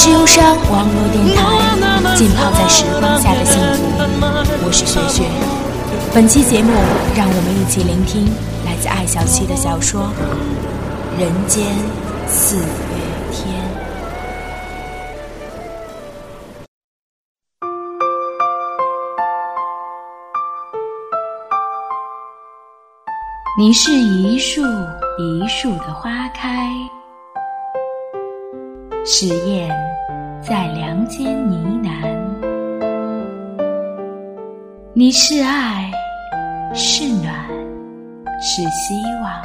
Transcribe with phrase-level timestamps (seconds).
[0.00, 3.82] 是忧伤网络电台，浸泡在时光下的幸福。
[4.64, 5.24] 我是雪雪。
[6.14, 6.70] 本期节目，
[7.16, 8.24] 让我们一起聆听
[8.64, 10.02] 来自艾小七的小说
[11.20, 11.66] 《人间
[12.28, 12.62] 四月
[13.32, 13.52] 天》。
[23.58, 24.62] 你是一树
[25.18, 26.70] 一树的花开，
[29.10, 29.74] 是燕
[30.38, 31.88] 在梁间呢喃。
[34.92, 35.90] 你是爱，
[36.74, 37.34] 是暖，
[38.42, 39.42] 是希望。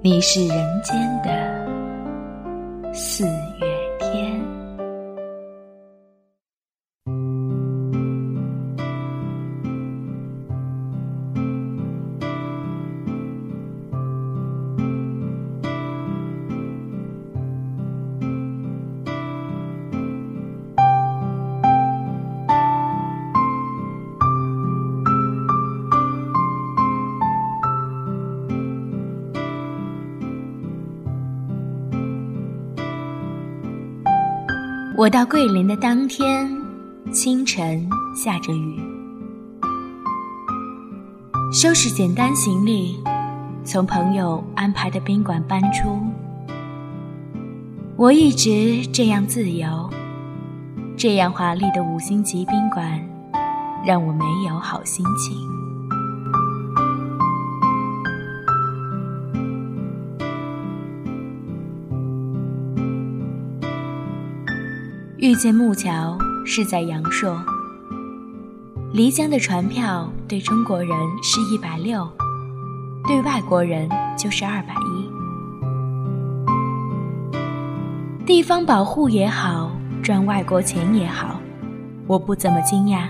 [0.00, 3.81] 你是人间的四月
[35.02, 36.48] 我到桂林的当天，
[37.12, 38.80] 清晨下着雨，
[41.52, 43.02] 收拾简单行李，
[43.64, 45.98] 从朋友安排的宾馆搬出。
[47.96, 49.90] 我一直这样自由，
[50.96, 53.04] 这样华丽的五星级宾馆，
[53.84, 55.36] 让我没有好心情。
[65.32, 67.42] 遇见木桥是在阳朔，
[68.92, 70.90] 漓江的船票对中国人
[71.22, 72.06] 是一百六，
[73.06, 75.08] 对外国人就是二百一。
[78.26, 79.70] 地方保护也好，
[80.02, 81.40] 赚外国钱也好，
[82.06, 83.06] 我不怎么惊讶，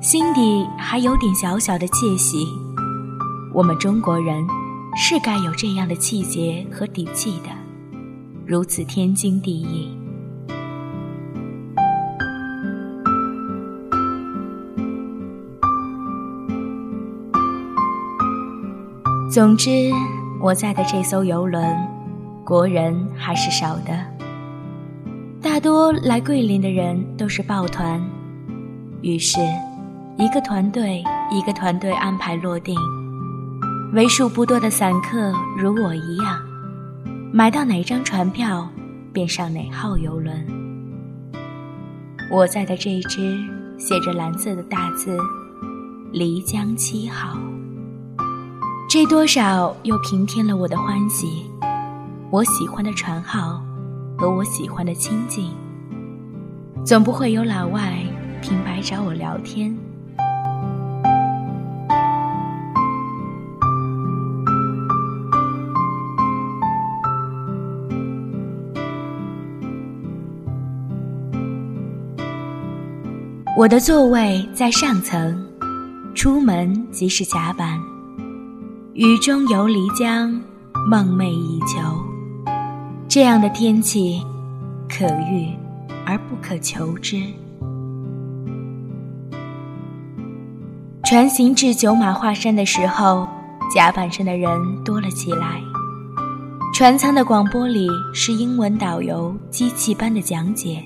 [0.00, 2.46] 心底还有点小小的窃喜。
[3.52, 4.46] 我们中国人
[4.96, 7.48] 是该有这样的气节和底气的，
[8.46, 9.98] 如此天经地义。
[19.34, 19.90] 总之，
[20.40, 21.76] 我在的这艘游轮，
[22.44, 23.92] 国人还是少的。
[25.42, 28.00] 大多来桂林的人都是抱团，
[29.02, 29.40] 于是，
[30.18, 31.02] 一个团队
[31.32, 32.78] 一个团队安排落定。
[33.92, 36.40] 为数不多的散客如我一样，
[37.32, 38.68] 买到哪张船票，
[39.12, 40.46] 便上哪号游轮。
[42.30, 43.36] 我在的这一只
[43.80, 45.18] 写着蓝色的大字
[46.14, 47.36] “漓江七号”。
[48.94, 51.50] 这多少又平添了我的欢喜。
[52.30, 53.60] 我喜欢的船号，
[54.16, 55.50] 和我喜欢的清静，
[56.86, 57.98] 总不会有老外
[58.40, 59.76] 平白找我聊天。
[73.58, 75.44] 我的座位在上层，
[76.14, 77.76] 出门即是甲板。
[78.94, 80.40] 雨中游漓江，
[80.88, 81.80] 梦寐以求。
[83.08, 84.22] 这样的天气，
[84.88, 85.52] 可遇
[86.06, 87.20] 而不可求之。
[91.02, 93.26] 船行至九马画山的时候，
[93.74, 94.48] 甲板上的人
[94.84, 95.60] 多了起来。
[96.72, 100.80] 船舱的广播里是英文导游机器般的讲解。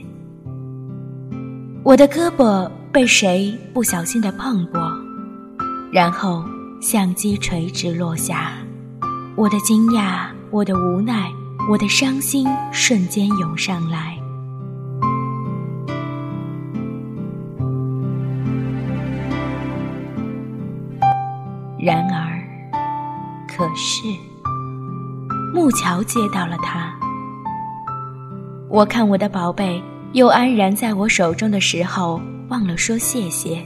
[1.82, 4.80] 我的胳膊被谁不小心的碰过，
[5.92, 6.42] 然后。
[6.80, 8.52] 相机垂直落下，
[9.34, 11.30] 我的惊讶，我的无奈，
[11.68, 14.16] 我的伤心瞬间涌上来。
[21.80, 22.38] 然而，
[23.48, 24.02] 可是，
[25.52, 26.94] 木桥接到了他。
[28.68, 29.82] 我看我的宝贝
[30.12, 33.64] 又安然在我手中的时候，忘了说谢谢。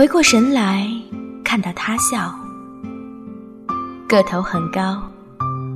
[0.00, 0.90] 回过神来，
[1.44, 2.34] 看到他笑。
[4.08, 4.98] 个头很高，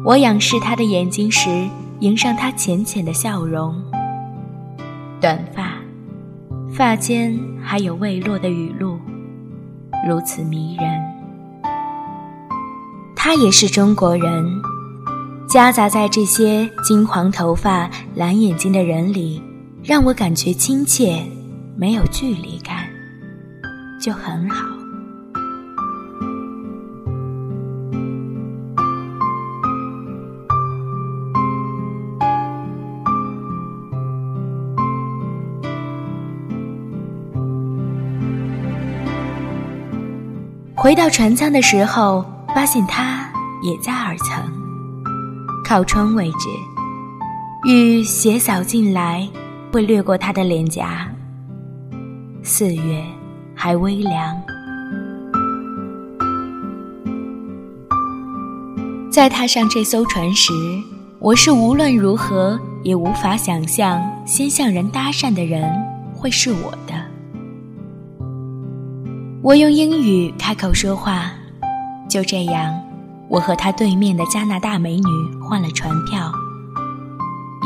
[0.03, 1.69] 我仰视他的眼睛时，
[2.01, 3.75] 迎上他浅浅的笑容。
[5.21, 5.75] 短发，
[6.73, 8.99] 发间还有未落的雨露，
[10.09, 10.87] 如此迷人。
[13.15, 14.43] 他也是中国人，
[15.47, 19.43] 夹杂在这些金黄头发、蓝眼睛的人里，
[19.83, 21.23] 让我感觉亲切，
[21.77, 22.74] 没有距离感，
[24.05, 24.67] 就很好。
[40.77, 42.23] 回到船舱的时候，
[42.55, 43.27] 发现他
[43.63, 44.45] 也在二层，
[45.65, 46.51] 靠窗位置，
[47.65, 49.27] 雨斜扫进来，
[49.73, 51.11] 会掠过他的脸颊。
[52.43, 53.03] 四月
[53.55, 54.37] 还微凉，
[59.11, 60.53] 在踏上这艘船时，
[61.21, 65.71] 我是无论如何也无法想象，先向人搭讪的人
[66.13, 66.95] 会是我的。
[69.41, 71.31] 我用英语开口说话，
[72.09, 72.75] 就这样，
[73.29, 76.33] 我和他对面的加拿大美女换了船票，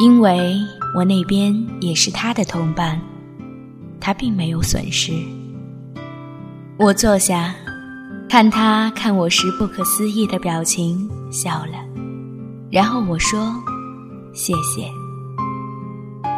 [0.01, 0.55] 因为
[0.95, 3.01] 我那边也是他的同伴，
[3.99, 5.13] 他并没有损失。
[6.79, 7.53] 我坐下，
[8.29, 11.73] 看他看我时不可思议的表情，笑了，
[12.71, 13.53] 然后我说
[14.33, 14.89] ：“谢谢。”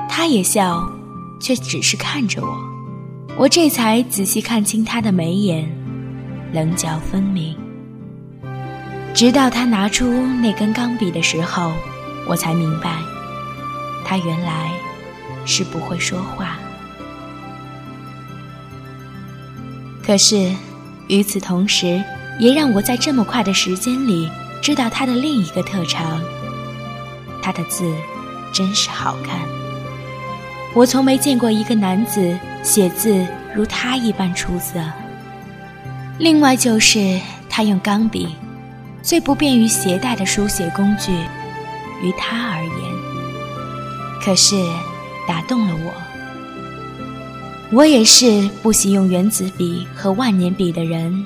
[0.08, 0.82] 他也笑，
[1.42, 2.56] 却只是看着我。
[3.36, 5.70] 我这才仔细看清他的眉眼，
[6.54, 7.54] 棱角分明。
[9.12, 10.06] 直到他拿出
[10.40, 11.70] 那根钢笔的时候，
[12.26, 12.96] 我才明白，
[14.06, 14.72] 他原来
[15.44, 16.56] 是不会说话。
[20.04, 20.54] 可是，
[21.08, 22.02] 与此同时，
[22.38, 24.30] 也让我在这么快的时间里
[24.62, 26.20] 知道他的另一个特长。
[27.42, 27.92] 他的字
[28.52, 29.38] 真是好看。
[30.74, 34.80] 我从没见过一个男子写字如他一般出色。
[36.18, 37.18] 另外就是
[37.48, 38.36] 他用钢笔，
[39.02, 41.12] 最不便于携带的书写工具，
[42.02, 44.56] 于他而言，可是
[45.26, 46.09] 打动了我。
[47.72, 51.24] 我也是不喜用原子笔和万年笔的人，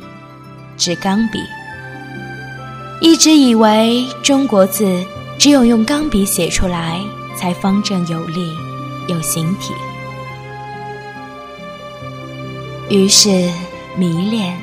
[0.77, 1.39] 只钢笔。
[3.01, 5.05] 一直以为中国字
[5.39, 7.01] 只有用钢笔写出来
[7.37, 8.53] 才方正有力。
[9.07, 9.75] 有形体，
[12.89, 13.51] 于是
[13.99, 14.57] 迷恋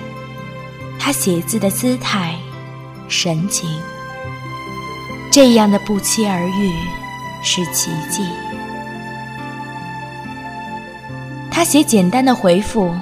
[0.97, 2.35] 他写字的姿态、
[3.07, 3.69] 神情。
[5.31, 6.73] 这样的不期而遇
[7.43, 8.23] 是奇迹。
[11.51, 12.95] 他写简单的回复：“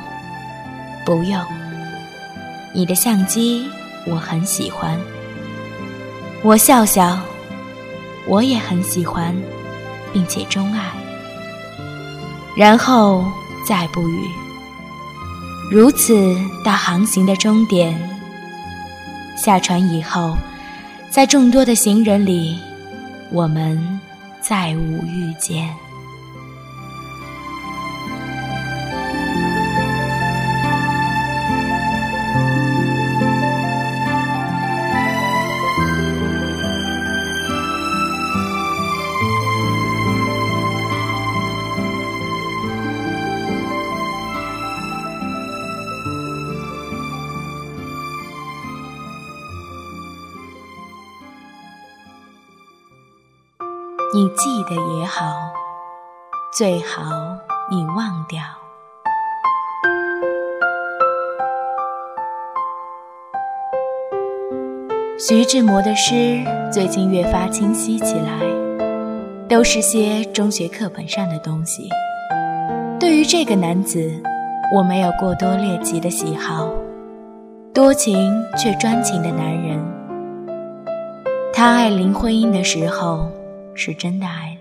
[1.05, 1.41] 不用。”
[2.73, 3.69] 你的相机
[4.05, 4.99] 我很喜欢。
[6.43, 7.19] 我笑笑，
[8.27, 9.35] 我也很喜欢，
[10.11, 10.91] 并且钟爱。
[12.57, 13.23] 然后
[13.67, 14.27] 再不语，
[15.71, 17.97] 如此到航行的终点。
[19.37, 20.35] 下船以后，
[21.09, 22.59] 在众多的行人里，
[23.31, 23.99] 我们
[24.41, 25.73] 再无遇见。
[56.59, 57.37] 最好
[57.71, 58.41] 你忘掉。
[65.17, 68.41] 徐志摩的诗最近越发清晰起来，
[69.47, 71.87] 都是些中学课本上的东西。
[72.99, 74.11] 对于这个男子，
[74.75, 76.69] 我没有过多猎奇的喜好，
[77.73, 79.81] 多情却专情的男人。
[81.53, 83.29] 他爱林徽因的时候。
[83.75, 84.57] 是真的爱，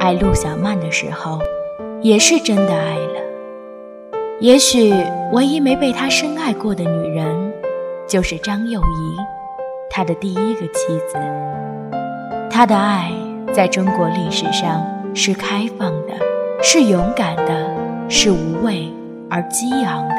[0.00, 1.38] 爱陆小曼的时候，
[2.00, 3.20] 也是真的爱了。
[4.40, 4.94] 也许
[5.32, 7.52] 唯一没被他深爱过的女人，
[8.08, 9.16] 就是张幼仪，
[9.90, 11.18] 他的第一个妻子。
[12.50, 13.12] 他的爱
[13.52, 14.82] 在中国历史上
[15.14, 16.14] 是开放的，
[16.62, 17.70] 是勇敢的，
[18.08, 18.90] 是无畏
[19.28, 20.14] 而激昂的，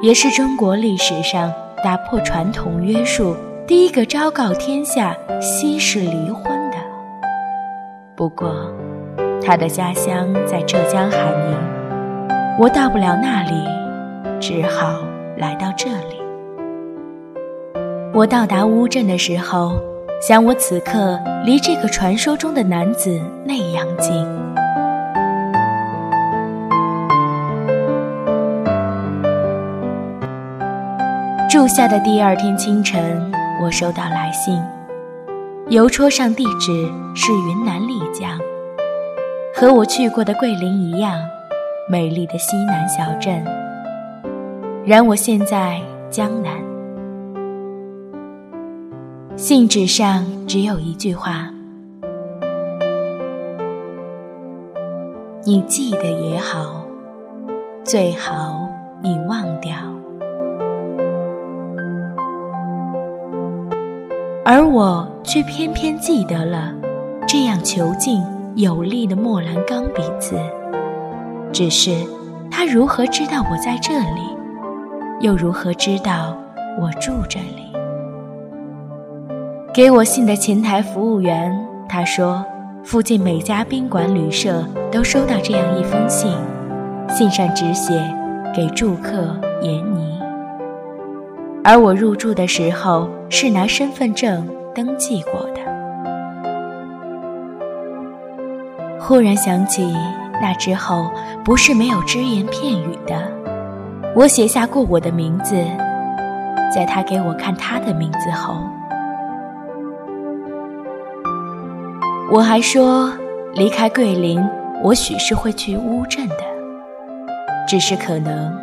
[0.00, 1.52] 也是中国历史上
[1.84, 3.36] 打破传统约束。
[3.66, 6.55] 第一个昭告天下息事离婚，
[8.16, 8.50] 不过
[9.44, 13.52] 他的家乡在浙江海宁，我到不了那里，
[14.40, 15.02] 只好
[15.36, 16.22] 来到这里。
[18.14, 19.78] 我到达乌镇的时候，
[20.18, 24.26] 想我此刻离这个传说中的男子那样近。
[31.50, 33.30] 住下的第二天清晨，
[33.62, 34.58] 我收到来信，
[35.68, 38.38] 邮戳上地址是云南丽江，
[39.52, 41.18] 和我去过的桂林一样，
[41.90, 43.44] 美丽的西南小镇。
[44.84, 46.52] 然我现在江南。
[49.36, 51.50] 信纸上只有一句话
[55.44, 56.80] ：“你记得也好，
[57.82, 58.68] 最好
[59.02, 59.74] 你忘掉。”
[64.48, 66.72] 而我却偏偏记得了
[67.26, 68.24] 这样遒劲
[68.54, 70.36] 有力的墨兰钢笔字。
[71.52, 71.90] 只是
[72.48, 74.22] 他如何知道我在这里，
[75.18, 76.38] 又如何知道
[76.80, 77.72] 我住这里？
[79.74, 81.52] 给我信的前台服务员
[81.88, 82.44] 他说，
[82.84, 86.30] 附近每家宾馆旅社都收到这样一封信，
[87.08, 87.92] 信上只写
[88.54, 90.15] 给住客闫妮。
[91.68, 95.60] 而我入住的时候是拿身份证登记过的。
[99.00, 99.92] 忽然想起
[100.40, 101.10] 那之后
[101.44, 103.20] 不是没有只言片语的，
[104.14, 105.56] 我写下过我的名字，
[106.72, 108.54] 在他给我看他的名字后，
[112.30, 113.12] 我还说
[113.54, 114.40] 离开桂林，
[114.84, 116.36] 我许是会去乌镇的，
[117.66, 118.56] 只是可能，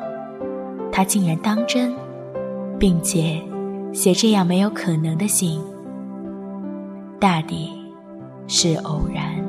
[0.90, 1.94] 他竟然当真。
[2.84, 3.42] 并且
[3.94, 5.64] 写这样没有可能的信，
[7.18, 7.70] 大抵
[8.46, 9.42] 是偶然。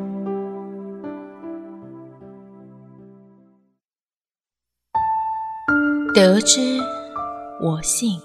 [6.15, 6.79] 得之
[7.61, 8.21] 我幸，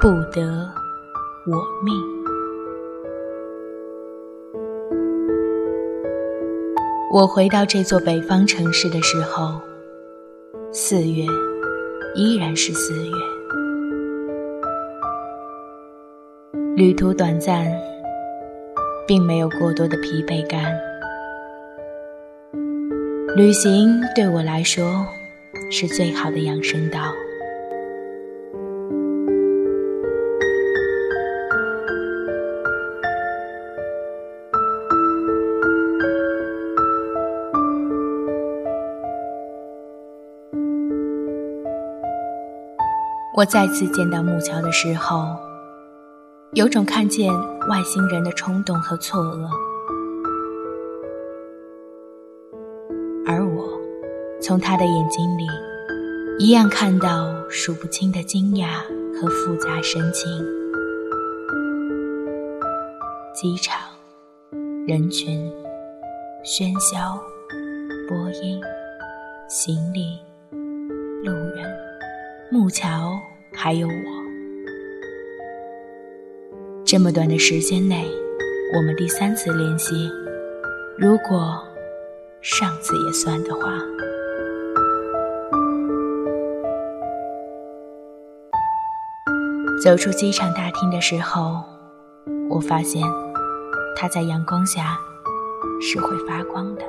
[0.00, 0.66] 不得
[1.46, 1.94] 我命。
[7.12, 9.60] 我回到这座北方城市的时候，
[10.72, 11.26] 四月。
[12.14, 13.12] 依然是四月，
[16.76, 17.64] 旅途短暂，
[19.06, 20.76] 并没有过多的疲惫感。
[23.36, 25.06] 旅行对我来说
[25.70, 27.12] 是最好的养生道。
[43.40, 45.34] 我再次见到木桥的时候，
[46.52, 47.32] 有种看见
[47.70, 49.48] 外星人的冲动和错愕，
[53.26, 53.80] 而我
[54.42, 55.46] 从他的眼睛里
[56.38, 58.82] 一样看到数不清的惊讶
[59.18, 60.30] 和复杂神情。
[63.32, 63.80] 机场，
[64.86, 65.50] 人群，
[66.44, 67.18] 喧嚣，
[68.06, 68.60] 播音，
[69.48, 70.18] 行李，
[71.24, 71.89] 路人，
[72.50, 73.20] 木桥。
[73.52, 73.92] 还有我，
[76.84, 78.08] 这么短的时间内，
[78.76, 80.08] 我们第三次联系，
[80.96, 81.60] 如果
[82.40, 83.72] 上次也算的话。
[89.82, 91.62] 走出机场大厅的时候，
[92.48, 93.02] 我发现
[93.96, 94.96] 它在阳光下
[95.80, 96.82] 是会发光的，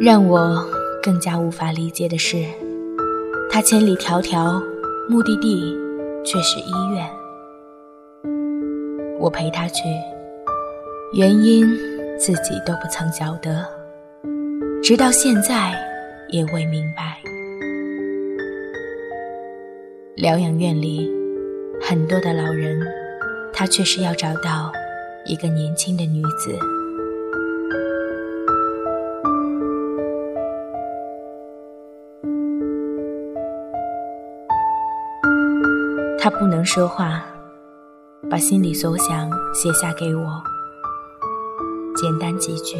[0.00, 0.64] 让我。
[1.00, 2.44] 更加无法理解的是，
[3.50, 4.60] 他千里迢迢，
[5.08, 5.74] 目的地
[6.24, 7.08] 却是医院。
[9.18, 9.84] 我陪他去，
[11.14, 11.64] 原因
[12.18, 13.64] 自己都不曾晓得，
[14.82, 15.72] 直到现在
[16.30, 17.16] 也未明白。
[20.16, 21.10] 疗养院里
[21.80, 22.78] 很多的老人，
[23.52, 24.70] 他却是要找到
[25.24, 26.77] 一个年轻的女子。
[36.30, 37.24] 他不能说话，
[38.28, 40.42] 把心里所想写下给我，
[41.96, 42.76] 简单几句，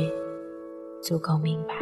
[1.01, 1.75] 足够明白。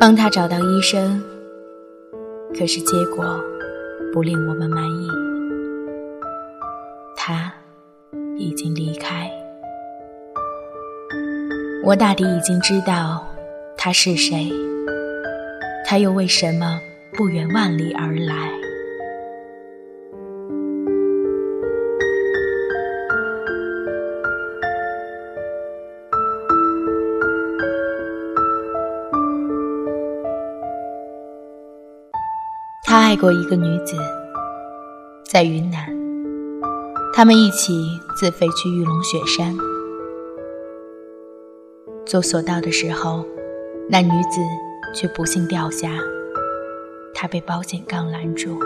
[0.00, 1.22] 帮他找到医生，
[2.58, 3.24] 可是结果
[4.12, 5.08] 不令我们满意。
[7.16, 7.52] 他
[8.36, 9.30] 已经离开，
[11.84, 13.24] 我大抵已经知道
[13.76, 14.52] 他是谁，
[15.86, 16.80] 他又为什么？
[17.18, 18.48] 不远万里而来。
[32.84, 33.96] 他爱过一个女子
[35.24, 35.88] 在云南
[37.12, 37.72] 他们一起
[38.16, 39.52] 自费去玉龙雪山。
[42.06, 43.26] 坐索道的时候
[43.90, 44.40] 那女子
[44.94, 45.88] 却不幸掉下。
[47.20, 48.56] 他被保险杠拦住。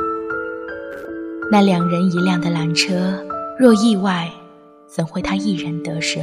[1.50, 3.25] 那两人一辆的缆车，
[3.59, 4.30] 若意外，
[4.87, 6.23] 怎会他一人得生？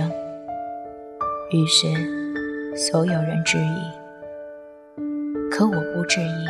[1.51, 1.87] 于是，
[2.77, 5.01] 所有人质疑，
[5.49, 6.45] 可我不质疑。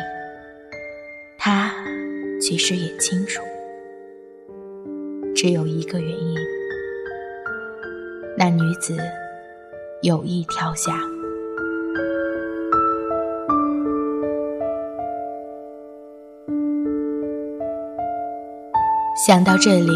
[1.38, 1.72] 他
[2.38, 3.42] 其实也清楚，
[5.34, 6.38] 只有一个原因：
[8.36, 8.98] 那女子。
[10.02, 10.98] 有意跳下。
[19.26, 19.92] 想到这里，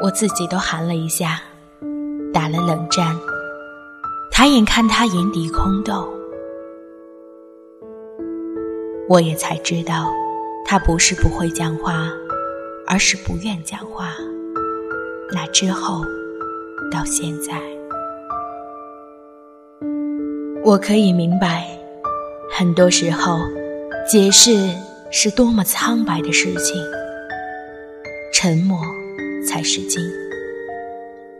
[0.00, 1.42] 我自己都寒了一下，
[2.32, 3.16] 打了冷战。
[4.30, 6.08] 抬眼看他眼底空洞，
[9.08, 10.08] 我也才知道，
[10.64, 12.08] 他不是不会讲话，
[12.86, 14.12] 而是不愿讲话。
[15.32, 16.04] 那之后，
[16.92, 17.60] 到现在。
[20.64, 21.66] 我可以明白，
[22.56, 23.36] 很多时候，
[24.08, 24.70] 解释
[25.10, 26.80] 是多么苍白的事情，
[28.44, 28.78] 沉默
[29.48, 30.04] 才是金。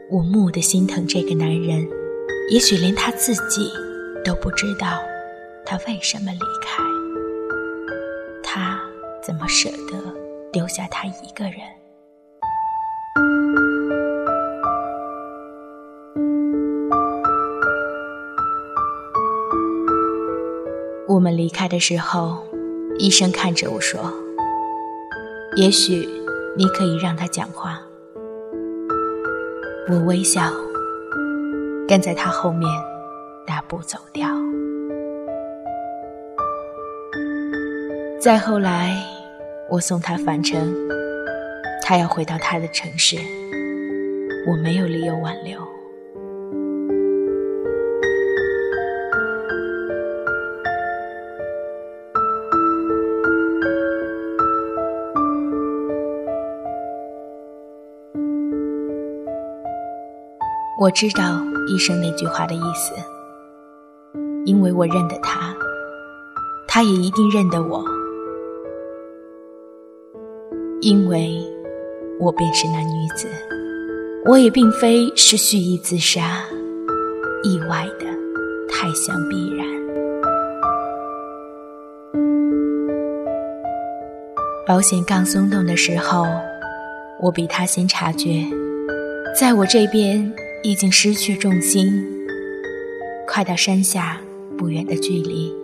[0.09, 1.87] 我木的心疼这个男人，
[2.51, 3.71] 也许连他自己
[4.25, 5.03] 都不知道
[5.67, 6.83] 他为什么离开，
[8.43, 8.81] 他
[9.23, 10.15] 怎么舍得
[10.51, 11.61] 丢下他一个人？
[21.07, 22.43] 我们离开的时候，
[22.99, 24.11] 医生看着我说
[25.57, 26.09] ：“也许
[26.57, 27.81] 你可以让他讲话。”
[29.90, 30.43] 我微笑，
[31.88, 32.69] 跟在他后面
[33.47, 34.29] 大步走掉。
[38.21, 38.97] 再后来，
[39.71, 40.73] 我送他返程，
[41.83, 43.19] 他要回到他的城市，
[44.47, 45.59] 我没有理由挽留。
[60.85, 62.92] 我知道医生那句话的意思，
[64.44, 65.57] 因为我认得他，
[66.68, 67.83] 他也一定认得我，
[70.83, 71.40] 因为
[72.20, 73.27] 我便是那女子，
[74.27, 76.44] 我也并非是蓄意自杀，
[77.42, 78.05] 意外的
[78.68, 79.66] 太像必然。
[84.66, 86.27] 保险杠松动的时候，
[87.23, 88.44] 我比他先察觉，
[89.35, 90.31] 在我这边。
[90.64, 92.03] 已经失去重心，
[93.29, 94.18] 快到山下
[94.57, 95.55] 不远的距离，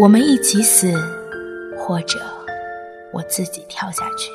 [0.00, 0.90] 我们一起死，
[1.76, 2.18] 或者
[3.12, 4.32] 我自己跳下去。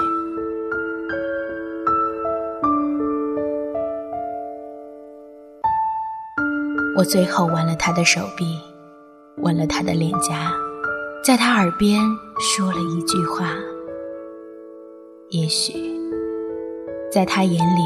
[6.96, 8.46] 我最后吻了他的手臂，
[9.38, 10.54] 吻了他的脸颊，
[11.26, 12.00] 在他耳边
[12.40, 13.56] 说了一句话。
[15.30, 15.74] 也许，
[17.12, 17.82] 在他眼里，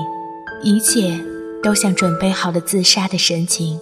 [0.61, 1.17] 一切。
[1.63, 3.79] 都像准备好了自杀的神情，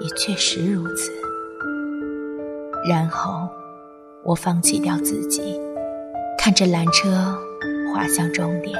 [0.00, 1.12] 也确实如此。
[2.88, 3.48] 然后，
[4.22, 5.60] 我放弃掉自己，
[6.38, 7.36] 看着缆车
[7.92, 8.78] 滑向终点，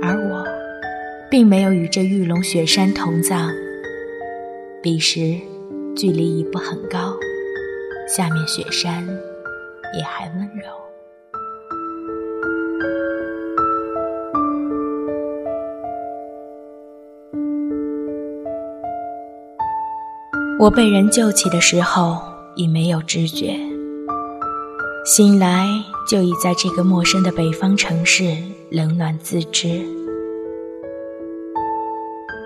[0.00, 0.44] 而我
[1.28, 3.50] 并没有与这玉龙雪山同葬。
[4.82, 5.36] 彼时，
[5.96, 7.16] 距离已不很高，
[8.06, 9.06] 下面雪山
[9.96, 10.79] 也还温柔。
[20.60, 22.18] 我被人救起的时候
[22.54, 23.58] 已没有知觉，
[25.06, 25.66] 醒来
[26.06, 28.36] 就已在这个陌生的北方城市
[28.70, 29.80] 冷暖自知。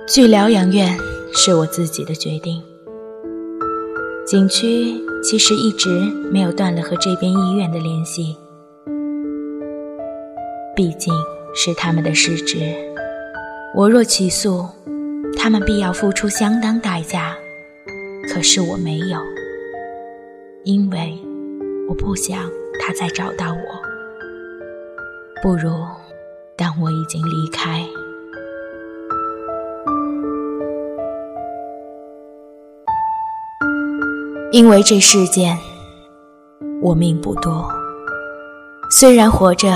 [0.08, 0.96] 去疗养院
[1.32, 2.62] 是我自己的决定。
[4.24, 5.88] 景区其实一直
[6.30, 8.36] 没有断了和这边医院的联系，
[10.76, 11.12] 毕竟
[11.52, 12.58] 是他们的失职。
[13.74, 14.64] 我若起诉，
[15.36, 17.34] 他们必要付出相当代价。
[18.34, 19.20] 可是我没有，
[20.64, 21.16] 因为
[21.88, 23.80] 我不想他再找到我。
[25.40, 25.70] 不如，
[26.56, 27.86] 当我已经离开，
[34.50, 35.56] 因为这世间
[36.82, 37.72] 我命不多，
[38.90, 39.68] 虽然活着，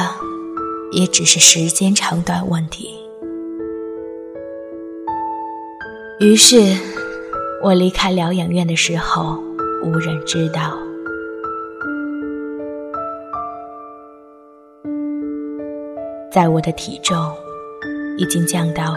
[0.90, 2.92] 也只是时间长短问题。
[6.18, 6.97] 于是。
[7.60, 9.36] 我离开疗养院的时候
[9.82, 10.78] 无人知道。
[16.30, 17.16] 在我的体重
[18.16, 18.94] 已经降到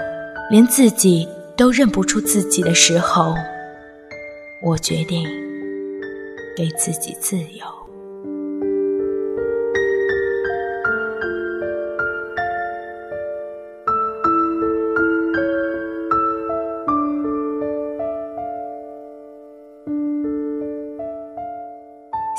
[0.52, 3.34] 连自己都认不出自己的时候
[4.62, 5.28] 我决定
[6.56, 7.81] 给自己自由。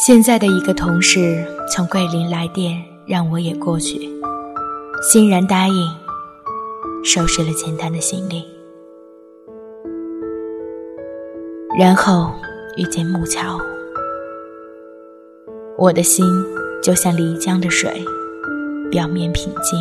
[0.04, 4.10] 现在的一个同事从桂林来电，让我也过去，
[5.00, 5.74] 欣然答应，
[7.04, 8.44] 收拾了简单的行李，
[11.78, 12.32] 然后
[12.76, 13.56] 遇见木桥，
[15.78, 16.26] 我的心
[16.82, 18.04] 就像漓江的水，
[18.90, 19.78] 表面平静，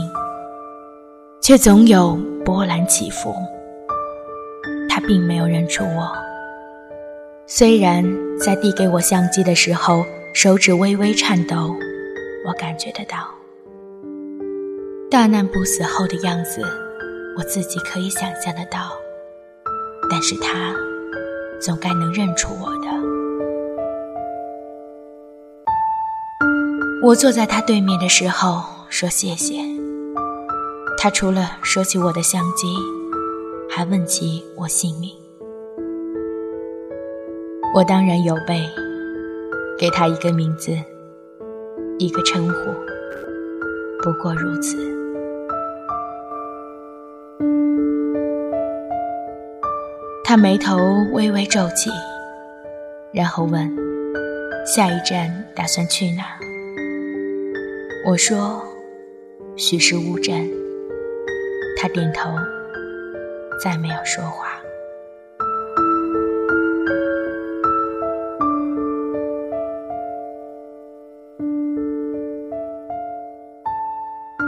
[1.42, 3.34] 却总有波澜起伏。
[4.88, 6.31] 他并没有认出我。
[7.54, 8.02] 虽然
[8.40, 11.76] 在递给我相机的时候，手指微微颤抖，
[12.48, 13.28] 我感觉得到。
[15.10, 16.62] 大难不死后的样子，
[17.38, 18.94] 我自己可以想象得到。
[20.10, 20.74] 但是他
[21.60, 22.88] 总该能认出我的。
[27.04, 29.56] 我坐在他对面的时候说谢谢。
[30.98, 32.78] 他除了说起我的相机，
[33.70, 35.12] 还问起我姓名。
[37.74, 38.70] 我当然有备，
[39.80, 40.74] 给他一个名字，
[42.00, 42.70] 一个称呼，
[44.04, 44.76] 不过如此。
[50.26, 50.78] 他眉头
[51.14, 51.90] 微微皱起，
[53.14, 53.74] 然后问
[54.68, 56.24] ：“下一站打算去哪？”
[58.06, 58.62] 我说
[59.56, 60.46] ：“许是乌镇。”
[61.82, 62.30] 他点头，
[63.64, 64.51] 再没有说话。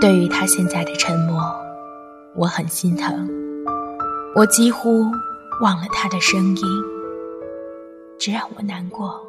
[0.04, 1.42] 对于他现在的沉默，
[2.36, 3.26] 我很心疼。
[4.36, 5.06] 我几乎
[5.62, 6.64] 忘了他的声音，
[8.20, 9.26] 这让我难过。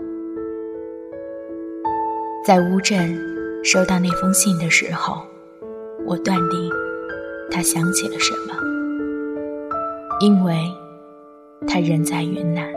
[2.45, 3.17] 在乌镇
[3.63, 5.25] 收到那封信的时候，
[6.07, 6.69] 我断定
[7.53, 8.53] 他想起了什么，
[10.19, 10.59] 因为
[11.69, 12.69] 他人在云南。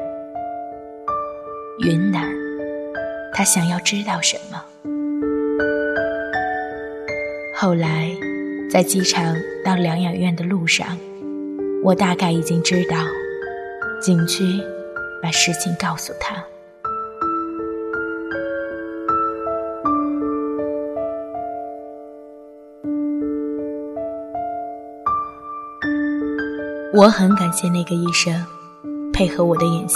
[1.79, 2.31] 云南，
[3.33, 4.61] 他想要知道什么？
[7.59, 8.15] 后来，
[8.69, 10.95] 在机场到疗养院的路上，
[11.83, 12.95] 我大概已经知道，
[13.99, 14.43] 景区
[15.23, 16.35] 把事情告诉他。
[26.93, 28.45] 我很感谢那个医生
[29.11, 29.95] 配合我的演戏，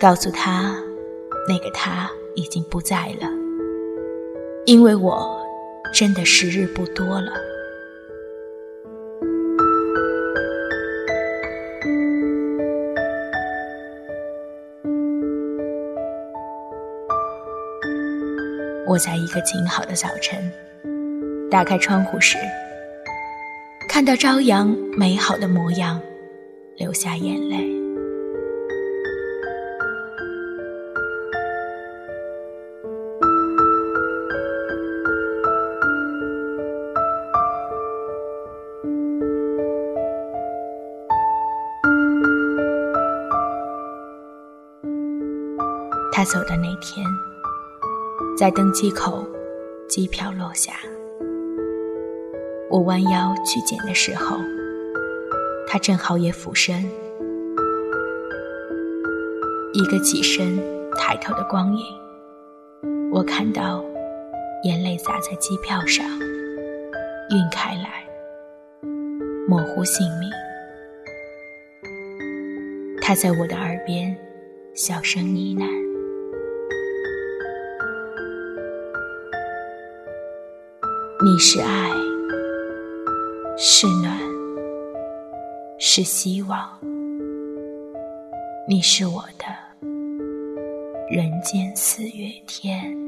[0.00, 0.72] 告诉他
[1.48, 3.28] 那个他已经不在了，
[4.64, 5.47] 因为我。
[5.98, 7.32] 真的时日不多了。
[18.86, 20.40] 我在一个晴好的早晨，
[21.50, 22.38] 打开窗户时，
[23.88, 26.00] 看到朝阳美好的模样，
[26.76, 27.77] 流下眼泪。
[46.30, 47.06] 走的那天，
[48.36, 49.26] 在登机口，
[49.88, 50.74] 机票落下。
[52.68, 54.36] 我弯腰去捡的时候，
[55.66, 56.84] 他正好也俯身。
[59.72, 60.58] 一个起身
[60.98, 61.82] 抬头的光影，
[63.10, 63.82] 我看到
[64.64, 66.04] 眼泪洒在机票上，
[67.30, 68.06] 晕开来，
[69.48, 70.30] 模糊姓名。
[73.00, 74.14] 他在我的耳边
[74.74, 75.87] 小声呢喃。
[81.30, 81.90] 你是爱，
[83.58, 84.18] 是暖，
[85.78, 86.66] 是希望。
[88.66, 89.44] 你是我的
[91.10, 93.07] 人间四月天。